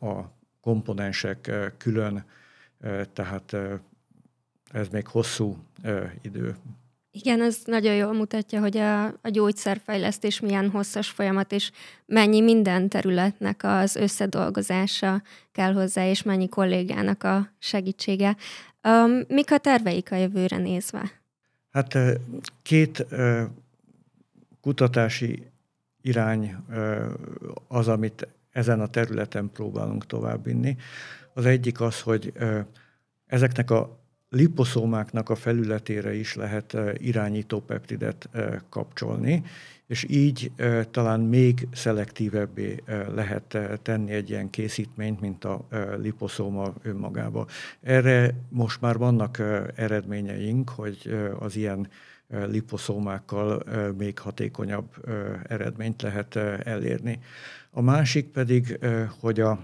[0.00, 2.24] a komponensek külön,
[3.12, 3.56] tehát
[4.72, 5.56] ez még hosszú
[6.22, 6.56] idő.
[7.10, 11.70] Igen, ez nagyon jól mutatja, hogy a, a gyógyszerfejlesztés milyen hosszas folyamat, és
[12.06, 18.36] mennyi minden területnek az összedolgozása kell hozzá, és mennyi kollégának a segítsége.
[18.82, 21.12] Um, mik a terveik a jövőre nézve?
[21.70, 21.98] Hát
[22.62, 23.06] két
[24.60, 25.46] kutatási
[26.02, 26.56] irány
[27.68, 30.76] az, amit ezen a területen próbálunk továbbvinni.
[31.34, 32.32] Az egyik az, hogy
[33.26, 34.01] ezeknek a
[34.32, 38.28] liposzómáknak a felületére is lehet irányító peptidet
[38.68, 39.42] kapcsolni,
[39.86, 40.52] és így
[40.90, 42.82] talán még szelektívebbé
[43.14, 45.66] lehet tenni egy ilyen készítményt, mint a
[45.96, 47.46] liposzóma önmagába.
[47.80, 49.42] Erre most már vannak
[49.74, 51.88] eredményeink, hogy az ilyen
[52.28, 53.62] liposzómákkal
[53.98, 54.88] még hatékonyabb
[55.48, 57.18] eredményt lehet elérni.
[57.70, 58.78] A másik pedig,
[59.20, 59.58] hogy a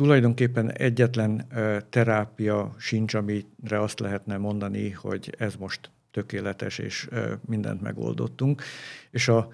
[0.00, 1.46] tulajdonképpen egyetlen
[1.90, 7.08] terápia sincs, amire azt lehetne mondani, hogy ez most tökéletes, és
[7.46, 8.62] mindent megoldottunk.
[9.10, 9.52] És a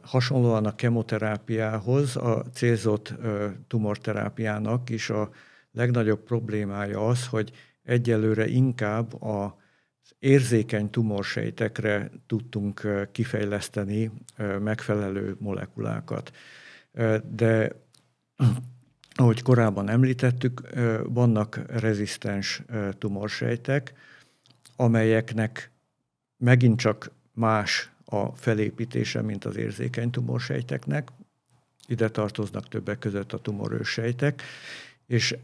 [0.00, 3.14] hasonlóan a kemoterápiához, a célzott
[3.68, 5.30] tumorterápiának is a
[5.72, 7.52] legnagyobb problémája az, hogy
[7.82, 9.58] egyelőre inkább a
[10.18, 14.10] érzékeny tumorsejtekre tudtunk kifejleszteni
[14.60, 16.30] megfelelő molekulákat.
[17.30, 17.84] De
[19.16, 20.60] ahogy korábban említettük,
[21.04, 22.62] vannak rezisztens
[22.98, 23.92] tumorsejtek,
[24.76, 25.70] amelyeknek
[26.36, 31.08] megint csak más a felépítése, mint az érzékeny tumorsejteknek.
[31.86, 34.42] Ide tartoznak többek között a tumorősejtek,
[35.06, 35.36] és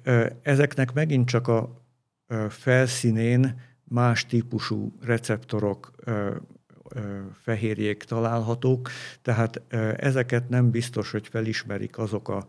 [0.43, 1.81] ezeknek megint csak a
[2.49, 5.91] felszínén más típusú receptorok,
[7.43, 8.91] fehérjék találhatók,
[9.23, 9.62] tehát
[9.97, 12.47] ezeket nem biztos, hogy felismerik azok a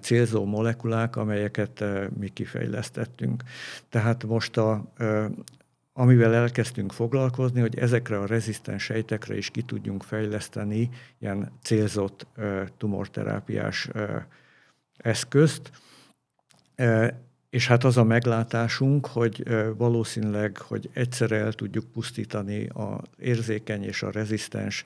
[0.00, 1.84] célzó molekulák, amelyeket
[2.18, 3.42] mi kifejlesztettünk.
[3.88, 4.92] Tehát most a,
[5.92, 12.26] amivel elkezdtünk foglalkozni, hogy ezekre a rezisztens sejtekre is ki tudjunk fejleszteni ilyen célzott
[12.76, 13.88] tumorterápiás
[14.96, 15.70] eszközt.
[17.50, 19.44] És hát az a meglátásunk, hogy
[19.76, 24.84] valószínűleg, hogy egyszerre el tudjuk pusztítani az érzékeny és a rezisztens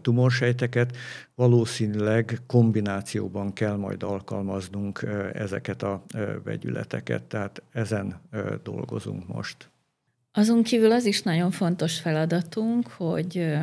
[0.00, 0.96] tumorsejteket,
[1.34, 6.04] valószínűleg kombinációban kell majd alkalmaznunk ezeket a
[6.44, 8.20] vegyületeket, tehát ezen
[8.62, 9.70] dolgozunk most.
[10.32, 13.56] Azon kívül az is nagyon fontos feladatunk, hogy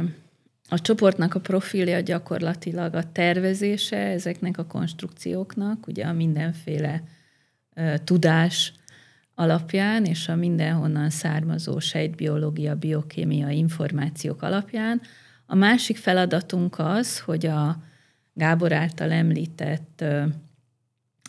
[0.69, 7.03] a csoportnak a profilja gyakorlatilag a tervezése ezeknek a konstrukcióknak, ugye a mindenféle
[8.03, 8.73] tudás
[9.35, 15.01] alapján és a mindenhonnan származó sejtbiológia, biokémia információk alapján.
[15.45, 17.83] A másik feladatunk az, hogy a
[18.33, 20.03] Gábor által említett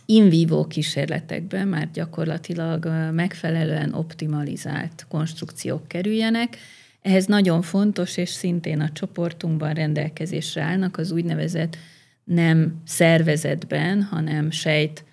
[0.07, 6.57] in vivo kísérletekben már gyakorlatilag megfelelően optimalizált konstrukciók kerüljenek.
[7.03, 11.77] Ehhez nagyon fontos, és szintén a csoportunkban rendelkezésre állnak az úgynevezett
[12.25, 15.05] nem szervezetben, hanem sejt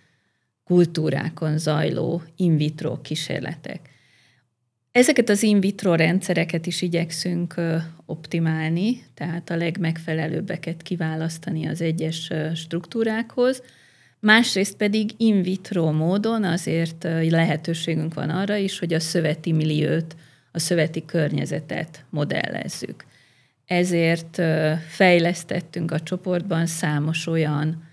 [0.63, 3.89] kultúrákon zajló in vitro kísérletek.
[4.93, 7.53] Ezeket az in vitro rendszereket is igyekszünk
[8.05, 13.63] optimálni, tehát a legmegfelelőbbeket kiválasztani az egyes struktúrákhoz,
[14.19, 20.15] másrészt pedig in vitro módon azért lehetőségünk van arra is, hogy a szöveti milliót,
[20.51, 23.05] a szöveti környezetet modellezzük.
[23.65, 24.41] Ezért
[24.87, 27.83] fejlesztettünk a csoportban számos olyan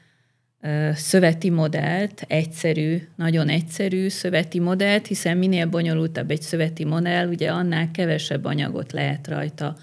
[0.95, 7.91] szöveti modellt, egyszerű, nagyon egyszerű szöveti modellt, hiszen minél bonyolultabb egy szöveti modell, ugye annál
[7.91, 9.77] kevesebb anyagot lehet rajta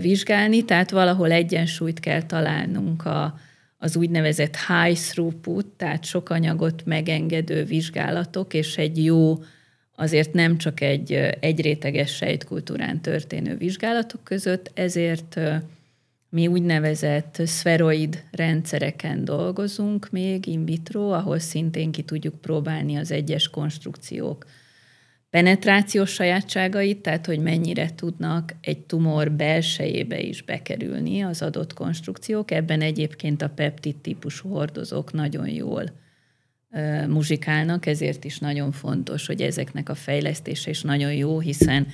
[0.00, 3.38] vizsgálni, tehát valahol egyensúlyt kell találnunk a,
[3.78, 9.38] az úgynevezett high throughput, tehát sok anyagot megengedő vizsgálatok, és egy jó,
[9.96, 15.40] azért nem csak egy egyréteges sejtkultúrán történő vizsgálatok között, ezért
[16.30, 23.48] mi úgynevezett szferoid rendszereken dolgozunk még in vitro, ahol szintén ki tudjuk próbálni az egyes
[23.48, 24.44] konstrukciók
[25.30, 32.50] penetrációs sajátságait, tehát hogy mennyire tudnak egy tumor belsejébe is bekerülni az adott konstrukciók.
[32.50, 35.84] Ebben egyébként a peptid típusú hordozók nagyon jól
[37.08, 41.86] muzsikálnak, ezért is nagyon fontos, hogy ezeknek a fejlesztése is nagyon jó, hiszen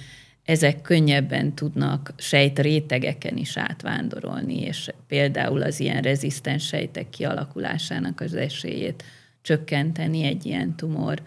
[0.47, 9.05] ezek könnyebben tudnak sejtrétegeken is átvándorolni, és például az ilyen rezisztens sejtek kialakulásának az esélyét
[9.43, 11.23] csökkenteni egy ilyen tumor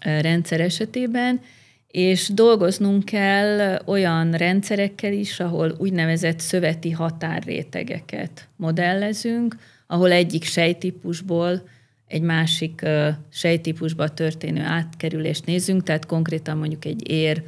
[0.00, 1.40] rendszer esetében,
[1.86, 11.68] és dolgoznunk kell olyan rendszerekkel is, ahol úgynevezett szöveti határrétegeket modellezünk, ahol egyik sejtípusból
[12.06, 12.82] egy másik
[13.28, 17.42] sejtípusba történő átkerülést nézzünk, tehát konkrétan mondjuk egy ér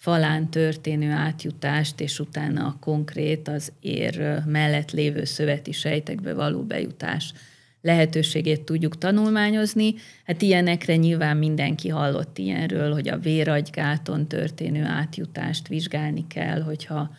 [0.00, 7.32] falán történő átjutást, és utána a konkrét az ér mellett lévő szöveti sejtekbe való bejutás
[7.82, 9.94] lehetőségét tudjuk tanulmányozni.
[10.24, 17.14] Hát ilyenekre nyilván mindenki hallott ilyenről, hogy a véragygáton történő átjutást vizsgálni kell, hogyha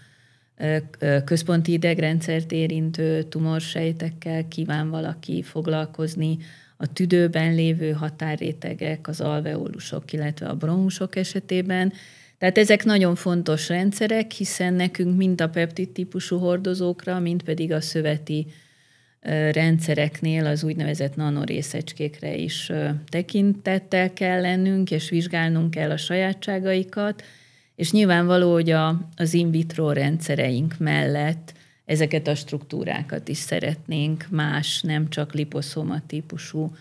[1.26, 6.38] központi idegrendszert érintő tumorsejtekkel kíván valaki foglalkozni,
[6.78, 11.94] a tüdőben lévő határrétegek, az alveolusok, illetve a bronhusok esetében,
[12.42, 17.82] tehát ezek nagyon fontos rendszerek, hiszen nekünk mind a peptid típusú hordozókra, mind pedig a
[17.82, 18.48] szöveti
[19.52, 22.72] rendszereknél az úgynevezett nanorészecskékre is
[23.10, 27.24] tekintettel kell lennünk, és vizsgálnunk kell a sajátságaikat,
[27.76, 31.54] és nyilvánvaló, hogy a, az in vitro rendszereink mellett
[31.86, 34.26] ezeket a struktúrákat is szeretnénk.
[34.30, 36.76] Más, nem csak liposzoma típusú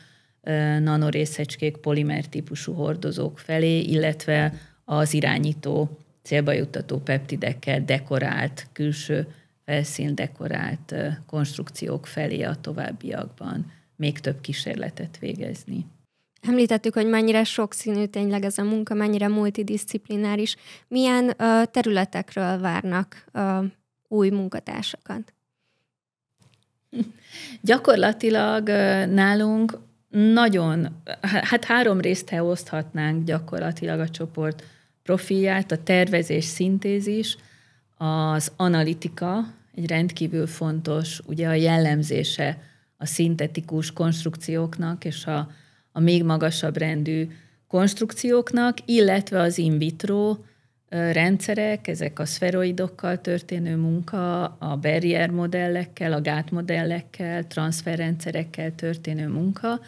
[0.80, 4.52] nanorészecskék, polimer típusú hordozók felé, illetve
[4.90, 9.34] az irányító, célba juttató peptidekkel dekorált, külső
[9.64, 10.94] felszín dekorált
[11.26, 15.86] konstrukciók felé a továbbiakban még több kísérletet végezni.
[16.40, 20.56] Említettük, hogy mennyire sokszínű tényleg ez a munka, mennyire multidisciplináris.
[20.88, 23.64] Milyen uh, területekről várnak uh,
[24.08, 25.32] új munkatársakat?
[27.60, 28.68] Gyakorlatilag
[29.08, 29.78] nálunk
[30.08, 34.64] nagyon, hát három részt oszthatnánk gyakorlatilag a csoport
[35.02, 37.36] profilját, a tervezés, szintézis,
[37.96, 42.58] az analitika, egy rendkívül fontos, ugye a jellemzése
[42.96, 45.50] a szintetikus konstrukcióknak és a,
[45.92, 47.28] a még magasabb rendű
[47.68, 50.36] konstrukcióknak, illetve az in vitro
[50.88, 59.80] rendszerek, ezek a szferoidokkal történő munka, a barrier modellekkel, a gátmodellekkel, transferrendszerekkel történő munka.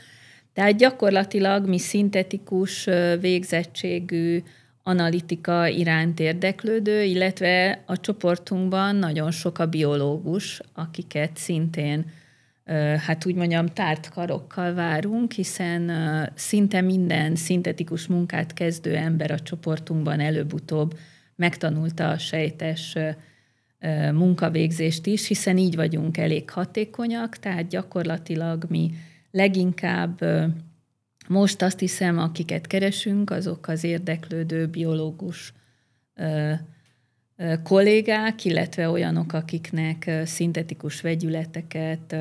[0.53, 2.89] Tehát gyakorlatilag mi szintetikus
[3.21, 4.43] végzettségű
[4.83, 12.05] analitika iránt érdeklődő, illetve a csoportunkban nagyon sok a biológus, akiket szintén
[13.07, 15.91] hát úgy mondjam, tárt karokkal várunk, hiszen
[16.35, 20.99] szinte minden szintetikus munkát kezdő ember a csoportunkban előbb-utóbb
[21.37, 22.97] megtanulta a sejtes
[24.13, 28.91] munkavégzést is, hiszen így vagyunk elég hatékonyak, tehát gyakorlatilag mi
[29.31, 30.25] leginkább
[31.29, 35.53] most azt hiszem, akiket keresünk, azok az érdeklődő biológus
[37.63, 42.17] kollégák, illetve olyanok, akiknek szintetikus vegyületeket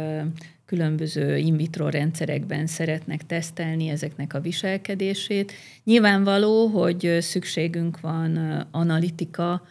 [0.65, 5.51] különböző in vitro rendszerekben szeretnek tesztelni ezeknek a viselkedését.
[5.83, 8.37] Nyilvánvaló, hogy szükségünk van
[8.71, 9.61] analitika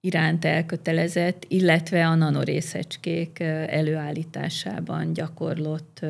[0.00, 6.00] iránt elkötelezett, illetve a nanorészecskék előállításában gyakorlott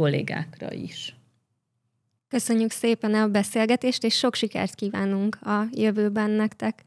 [0.00, 1.16] kollégákra is.
[2.28, 6.84] Köszönjük szépen a beszélgetést, és sok sikert kívánunk a jövőben nektek.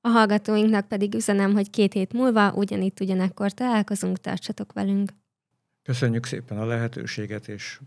[0.00, 5.10] A hallgatóinknak pedig üzenem, hogy két hét múlva ugyanitt ugyanekkor találkozunk, tartsatok velünk.
[5.82, 7.80] Köszönjük szépen a lehetőséget, és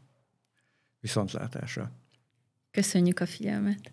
[0.99, 1.91] viszontlátásra.
[2.71, 3.91] Köszönjük a figyelmet.